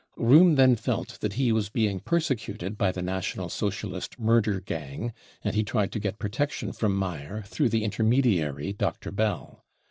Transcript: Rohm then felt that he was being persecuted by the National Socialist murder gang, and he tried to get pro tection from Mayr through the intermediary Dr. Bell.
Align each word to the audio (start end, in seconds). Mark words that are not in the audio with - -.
Rohm 0.17 0.55
then 0.55 0.77
felt 0.77 1.19
that 1.19 1.33
he 1.33 1.51
was 1.51 1.69
being 1.69 1.99
persecuted 1.99 2.75
by 2.75 2.91
the 2.91 3.03
National 3.03 3.49
Socialist 3.49 4.17
murder 4.19 4.59
gang, 4.59 5.13
and 5.43 5.53
he 5.53 5.63
tried 5.63 5.91
to 5.91 5.99
get 5.99 6.17
pro 6.17 6.31
tection 6.31 6.75
from 6.75 6.97
Mayr 6.97 7.43
through 7.45 7.69
the 7.69 7.83
intermediary 7.83 8.73
Dr. 8.73 9.11
Bell. 9.11 9.63